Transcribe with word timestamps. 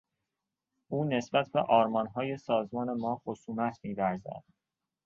او 0.91 1.03
نسبت 1.09 1.51
به 1.53 1.61
آرمانهای 1.61 2.37
سازمان 2.37 2.91
ما 2.93 3.15
خصومت 3.15 3.79
میورزد. 3.83 4.43